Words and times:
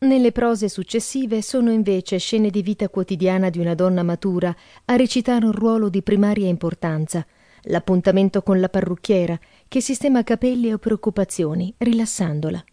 Nelle 0.00 0.30
prose 0.30 0.68
successive 0.68 1.42
sono 1.42 1.72
invece 1.72 2.18
scene 2.18 2.50
di 2.50 2.62
vita 2.62 2.88
quotidiana 2.88 3.50
di 3.50 3.58
una 3.58 3.74
donna 3.74 4.04
matura 4.04 4.54
a 4.84 4.94
recitare 4.94 5.44
un 5.44 5.50
ruolo 5.50 5.88
di 5.88 6.02
primaria 6.02 6.46
importanza, 6.46 7.26
l'appuntamento 7.62 8.42
con 8.42 8.60
la 8.60 8.68
parrucchiera 8.68 9.36
che 9.66 9.80
sistema 9.80 10.22
capelli 10.22 10.72
o 10.72 10.78
preoccupazioni, 10.78 11.74
rilassandola. 11.76 12.64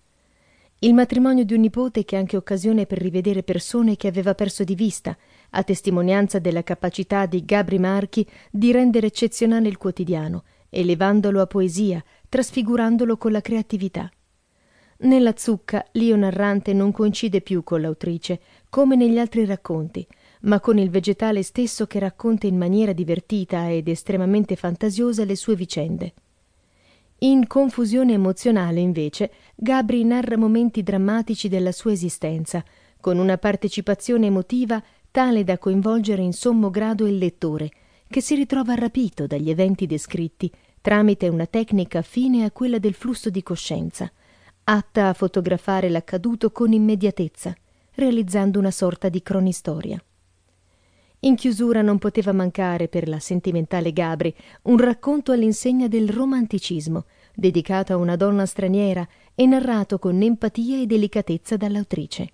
Il 0.79 0.93
matrimonio 0.93 1.43
di 1.43 1.55
un 1.55 1.61
nipote 1.61 2.05
che 2.05 2.15
è 2.15 2.19
anche 2.19 2.37
occasione 2.37 2.85
per 2.85 2.99
rivedere 2.99 3.41
persone 3.41 3.95
che 3.95 4.07
aveva 4.07 4.35
perso 4.35 4.63
di 4.63 4.75
vista, 4.75 5.17
a 5.49 5.63
testimonianza 5.63 6.37
della 6.37 6.61
capacità 6.61 7.25
di 7.25 7.43
Gabri 7.43 7.79
Marchi 7.79 8.23
di 8.51 8.71
rendere 8.71 9.07
eccezionale 9.07 9.67
il 9.67 9.77
quotidiano, 9.77 10.43
elevandolo 10.69 11.41
a 11.41 11.47
poesia, 11.47 12.03
trasfigurandolo 12.29 13.17
con 13.17 13.31
la 13.31 13.41
creatività. 13.41 14.11
Nella 14.97 15.33
zucca 15.35 15.85
l'io 15.93 16.15
narrante 16.15 16.71
non 16.71 16.93
coincide 16.93 17.41
più 17.41 17.63
con 17.63 17.81
l'autrice, 17.81 18.39
come 18.69 18.95
negli 18.95 19.19
altri 19.19 19.43
racconti, 19.43 20.07
ma 20.41 20.61
con 20.61 20.77
il 20.77 20.89
vegetale 20.89 21.43
stesso 21.43 21.85
che 21.85 21.99
racconta 21.99 22.47
in 22.47 22.57
maniera 22.57 22.93
divertita 22.93 23.69
ed 23.69 23.89
estremamente 23.89 24.55
fantasiosa 24.55 25.25
le 25.25 25.35
sue 25.35 25.55
vicende. 25.55 26.13
In 27.19 27.45
confusione 27.45 28.13
emozionale, 28.13 28.79
invece, 28.79 29.31
Gabri 29.55 30.03
narra 30.05 30.37
momenti 30.37 30.81
drammatici 30.81 31.49
della 31.49 31.73
sua 31.73 31.91
esistenza, 31.91 32.63
con 33.01 33.17
una 33.17 33.37
partecipazione 33.37 34.27
emotiva 34.27 34.81
tale 35.11 35.43
da 35.43 35.57
coinvolgere 35.57 36.21
in 36.21 36.33
sommo 36.33 36.69
grado 36.69 37.05
il 37.05 37.17
lettore, 37.17 37.69
che 38.07 38.21
si 38.21 38.35
ritrova 38.35 38.75
rapito 38.75 39.27
dagli 39.27 39.49
eventi 39.49 39.87
descritti 39.87 40.49
tramite 40.79 41.27
una 41.27 41.47
tecnica 41.47 41.99
affine 41.99 42.45
a 42.45 42.51
quella 42.51 42.79
del 42.79 42.93
flusso 42.93 43.29
di 43.29 43.43
coscienza– 43.43 44.09
atta 44.67 45.09
a 45.09 45.13
fotografare 45.13 45.89
l'accaduto 45.89 46.51
con 46.51 46.73
immediatezza, 46.73 47.55
realizzando 47.93 48.57
una 48.57 48.71
sorta 48.71 49.09
di 49.09 49.21
cronistoria. 49.21 50.03
In 51.19 51.35
chiusura 51.35 51.81
non 51.81 51.99
poteva 51.99 52.33
mancare 52.33 52.87
per 52.87 53.07
la 53.07 53.19
sentimentale 53.19 53.93
Gabri 53.93 54.33
un 54.63 54.77
racconto 54.77 55.31
all'insegna 55.31 55.87
del 55.87 56.09
romanticismo, 56.09 57.05
dedicato 57.33 57.93
a 57.93 57.97
una 57.97 58.15
donna 58.15 58.45
straniera 58.45 59.07
e 59.35 59.45
narrato 59.45 59.99
con 59.99 60.21
empatia 60.21 60.79
e 60.79 60.85
delicatezza 60.85 61.57
dall'autrice. 61.57 62.29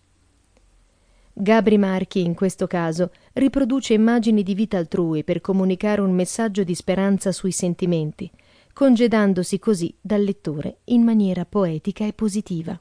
Gabri 1.34 1.78
Marchi, 1.78 2.22
in 2.22 2.34
questo 2.34 2.68
caso, 2.68 3.12
riproduce 3.34 3.94
immagini 3.94 4.44
di 4.44 4.54
vita 4.54 4.78
altrui 4.78 5.24
per 5.24 5.42
comunicare 5.42 6.02
un 6.02 6.12
messaggio 6.12 6.64
di 6.64 6.76
speranza 6.76 7.32
sui 7.32 7.52
sentimenti, 7.52 8.30
congedandosi 8.74 9.60
così 9.60 9.96
dal 10.00 10.24
lettore 10.24 10.80
in 10.86 11.04
maniera 11.04 11.46
poetica 11.46 12.06
e 12.06 12.14
positiva. 12.14 12.78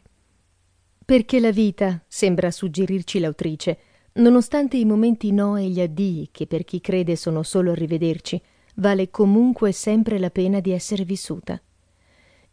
Perché 1.04 1.40
la 1.40 1.50
vita, 1.50 2.02
sembra 2.06 2.50
suggerirci 2.50 3.18
l'autrice, 3.18 3.78
nonostante 4.14 4.76
i 4.76 4.84
momenti 4.84 5.32
no 5.32 5.56
e 5.56 5.68
gli 5.68 5.80
addii 5.80 6.28
che 6.30 6.46
per 6.46 6.64
chi 6.64 6.80
crede 6.80 7.16
sono 7.16 7.42
solo 7.42 7.72
a 7.72 7.74
rivederci, 7.74 8.40
vale 8.76 9.10
comunque 9.10 9.72
sempre 9.72 10.18
la 10.18 10.30
pena 10.30 10.60
di 10.60 10.70
essere 10.70 11.04
vissuta. 11.04 11.60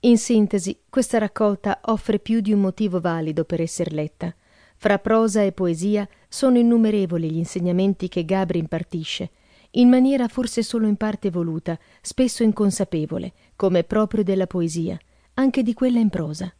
In 0.02 0.18
sintesi, 0.18 0.80
questa 0.90 1.18
raccolta 1.18 1.82
offre 1.86 2.20
più 2.20 2.40
di 2.40 2.54
un 2.54 2.62
motivo 2.62 3.00
valido 3.00 3.46
per 3.46 3.62
essere 3.62 3.92
letta. 3.92 4.34
Fra 4.76 5.00
prosa 5.00 5.42
e 5.42 5.52
poesia 5.52 6.08
sono 6.28 6.58
innumerevoli 6.58 7.32
gli 7.32 7.38
insegnamenti 7.38 8.08
che 8.08 8.26
Gabri 8.26 8.60
impartisce 8.60 9.30
in 9.72 9.90
maniera 9.90 10.28
forse 10.28 10.64
solo 10.64 10.88
in 10.88 10.96
parte 10.96 11.30
voluta, 11.30 11.78
spesso 12.02 12.44
inconsapevole, 12.44 13.34
come 13.56 13.84
proprio 13.84 14.24
della 14.24 14.48
poesia, 14.48 14.98
anche 15.36 15.64
di 15.64 15.74
quella 15.74 16.00
in 16.00 16.10
prosa. 16.10 16.54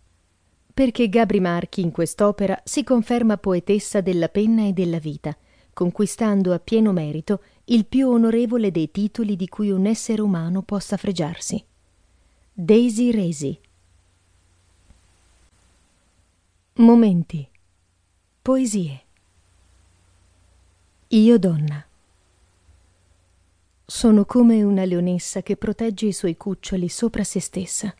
Perché 0.74 1.10
Gabri 1.10 1.40
Marchi 1.40 1.82
in 1.82 1.92
quest'opera 1.92 2.60
si 2.64 2.84
conferma 2.84 3.38
poetessa 3.38 4.02
della 4.02 4.30
penna 4.30 4.64
e 4.64 4.74
della 4.74 5.00
vita, 5.00 5.36
conquistando 5.74 6.54
a 6.54 6.60
pieno 6.60 6.92
merito 6.92 7.42
il 7.66 7.86
più 7.86 8.10
onorevole 8.10 8.72
dei 8.72 8.92
titoli 8.92 9.36
di 9.36 9.48
cui 9.48 9.72
un 9.72 9.86
essere 9.86 10.22
umano 10.22 10.62
possa 10.62 10.98
fregiarsi. 10.98 11.64
Daisy 12.54 13.12
Resi. 13.12 13.60
Momenti. 16.76 17.48
Poesie. 18.42 19.02
Io 21.08 21.38
donna. 21.40 21.87
Sono 23.90 24.26
come 24.26 24.64
una 24.64 24.84
leonessa 24.84 25.42
che 25.42 25.56
protegge 25.56 26.08
i 26.08 26.12
suoi 26.12 26.36
cuccioli 26.36 26.90
sopra 26.90 27.24
se 27.24 27.40
stessa. 27.40 27.96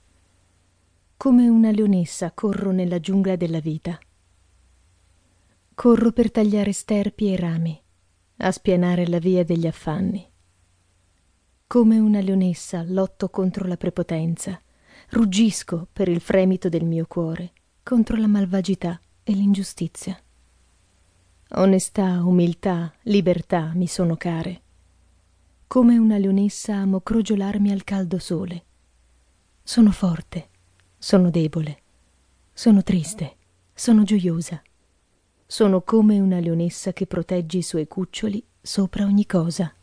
Come 1.16 1.48
una 1.48 1.72
leonessa 1.72 2.34
corro 2.34 2.72
nella 2.72 3.00
giungla 3.00 3.38
della 3.38 3.62
vita. 3.62 3.98
Corro 5.74 6.12
per 6.12 6.30
tagliare 6.30 6.74
sterpi 6.74 7.32
e 7.32 7.38
rami, 7.38 7.82
a 8.36 8.52
spianare 8.52 9.08
la 9.08 9.18
via 9.20 9.46
degli 9.46 9.66
affanni. 9.66 10.30
Come 11.68 12.00
una 12.00 12.20
leonessa 12.20 12.84
lotto 12.86 13.30
contro 13.30 13.66
la 13.66 13.78
prepotenza, 13.78 14.62
ruggisco 15.12 15.88
per 15.94 16.10
il 16.10 16.20
fremito 16.20 16.68
del 16.68 16.84
mio 16.84 17.06
cuore, 17.08 17.54
contro 17.82 18.18
la 18.18 18.28
malvagità 18.28 19.00
e 19.24 19.32
l'ingiustizia. 19.32 20.20
Onestà, 21.52 22.26
umiltà, 22.26 22.94
libertà 23.04 23.72
mi 23.74 23.88
sono 23.88 24.18
care 24.18 24.64
come 25.68 25.98
una 25.98 26.18
leonessa 26.18 26.76
amo 26.76 27.02
crogiolarmi 27.02 27.72
al 27.72 27.84
caldo 27.84 28.20
sole. 28.20 28.64
Sono 29.62 29.92
forte, 29.92 30.48
sono 30.98 31.30
debole, 31.30 31.82
sono 32.54 32.82
triste, 32.84 33.36
sono 33.74 34.04
gioiosa. 34.04 34.62
Sono 35.46 35.82
come 35.82 36.20
una 36.20 36.40
leonessa 36.40 36.94
che 36.94 37.06
protegge 37.06 37.58
i 37.58 37.64
suoi 37.64 37.86
cuccioli 37.86 38.42
sopra 38.62 39.04
ogni 39.04 39.26
cosa. 39.26 39.74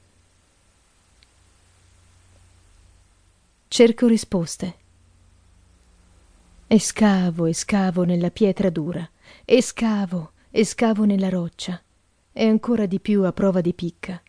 Cerco 3.68 4.06
risposte. 4.06 4.74
E 6.66 6.80
scavo 6.80 7.44
e 7.44 7.52
scavo 7.52 8.04
nella 8.04 8.30
pietra 8.30 8.70
dura, 8.70 9.06
e 9.44 9.60
scavo 9.60 10.32
e 10.50 10.64
scavo 10.64 11.04
nella 11.04 11.28
roccia, 11.28 11.80
e 12.32 12.48
ancora 12.48 12.86
di 12.86 13.00
più 13.00 13.22
a 13.24 13.32
prova 13.32 13.60
di 13.60 13.74
picca 13.74 14.22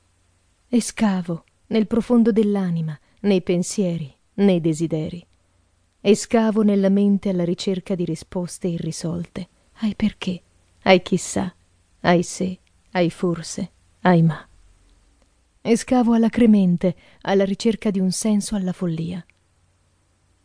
e 0.76 0.82
scavo 0.82 1.45
nel 1.68 1.88
profondo 1.88 2.32
dell'anima, 2.32 2.98
nei 3.22 3.42
pensieri, 3.42 4.14
nei 4.36 4.62
desideri. 4.62 5.26
E 6.02 6.16
scavo 6.16 6.62
nella 6.62 6.90
mente 6.90 7.30
alla 7.30 7.46
ricerca 7.46 7.96
di 7.96 8.06
risposte 8.06 8.68
irrisolte, 8.68 9.48
ai 9.80 9.96
perché, 9.96 10.42
ai 10.84 11.02
chissà, 11.02 11.54
ai 12.02 12.22
se, 12.24 12.60
ai 12.92 13.10
forse, 13.10 13.72
ai 14.02 14.22
ma. 14.22 14.48
E 15.62 15.78
scavo 15.78 16.14
alacremente 16.14 16.96
alla 17.22 17.44
ricerca 17.44 17.90
di 17.90 18.00
un 18.00 18.12
senso 18.12 18.56
alla 18.56 18.74
follia. 18.74 19.26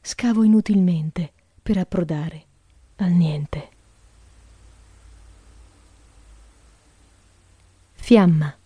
Scavo 0.01 0.45
inutilmente 0.45 1.31
per 1.63 1.77
approdare 1.77 2.45
al 2.97 3.11
niente. 3.11 3.69
Fiamma. 7.93 8.60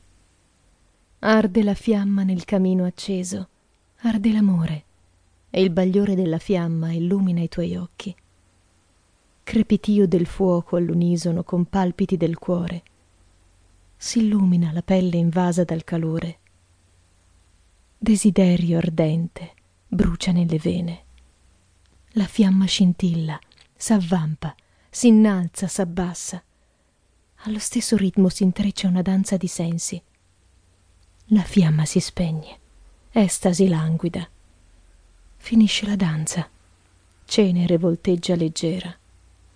Arde 1.26 1.62
la 1.62 1.72
fiamma 1.72 2.22
nel 2.22 2.44
camino 2.44 2.84
acceso, 2.84 3.48
arde 4.00 4.30
l'amore, 4.30 4.84
e 5.48 5.62
il 5.62 5.70
bagliore 5.70 6.14
della 6.14 6.36
fiamma 6.36 6.92
illumina 6.92 7.40
i 7.40 7.48
tuoi 7.48 7.76
occhi. 7.76 8.14
Crepitio 9.42 10.06
del 10.06 10.26
fuoco 10.26 10.76
all'unisono 10.76 11.42
con 11.42 11.64
palpiti 11.64 12.18
del 12.18 12.36
cuore. 12.36 12.82
S'illumina 13.96 14.70
la 14.70 14.82
pelle 14.82 15.16
invasa 15.16 15.64
dal 15.64 15.82
calore. 15.82 16.38
Desiderio 17.96 18.76
ardente 18.76 19.52
brucia 19.88 20.30
nelle 20.30 20.58
vene. 20.58 21.04
La 22.08 22.26
fiamma 22.26 22.66
scintilla, 22.66 23.38
s'avvampa, 23.74 24.54
s'innalza, 24.90 25.68
s'abbassa. 25.68 26.44
Allo 27.44 27.58
stesso 27.58 27.96
ritmo 27.96 28.28
s'intreccia 28.28 28.88
una 28.88 29.00
danza 29.00 29.38
di 29.38 29.46
sensi 29.46 30.02
la 31.26 31.42
fiamma 31.42 31.84
si 31.84 32.00
spegne, 32.00 32.58
estasi 33.12 33.68
languida. 33.68 34.28
Finisce 35.36 35.86
la 35.86 35.96
danza, 35.96 36.48
cenere 37.24 37.78
volteggia 37.78 38.34
leggera, 38.34 38.96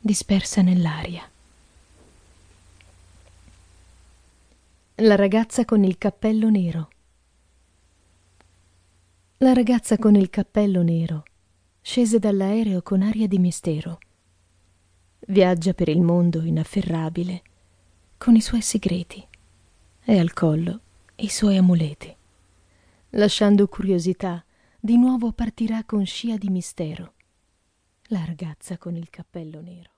dispersa 0.01 0.63
nell'aria. 0.63 1.29
La 4.97 5.15
ragazza 5.15 5.65
con 5.65 5.85
il 5.85 5.97
cappello 5.97 6.51
nero. 6.51 6.89
La 9.39 9.53
ragazza 9.53 9.97
con 9.97 10.17
il 10.17 10.31
cappello 10.31 10.83
nero 10.83 11.25
scese 11.89 12.19
dall'aereo 12.19 12.83
con 12.83 13.01
aria 13.01 13.27
di 13.27 13.39
mistero. 13.39 13.99
Viaggia 15.21 15.73
per 15.73 15.89
il 15.89 16.03
mondo 16.03 16.43
inafferrabile, 16.43 17.43
con 18.19 18.37
i 18.37 18.43
suoi 18.43 18.61
segreti, 18.61 19.27
e 20.05 20.19
al 20.19 20.35
collo 20.35 20.81
i 21.21 21.29
suoi 21.29 21.57
amuleti. 21.57 22.15
Lasciando 23.11 23.67
curiosità, 23.67 24.45
di 24.79 24.97
nuovo 24.97 25.33
partirà 25.33 25.83
con 25.85 26.07
scia 26.07 26.37
di 26.37 26.49
mistero 26.49 27.15
la 28.11 28.25
ragazza 28.25 28.79
con 28.79 28.95
il 28.95 29.11
cappello 29.11 29.61
nero. 29.61 29.98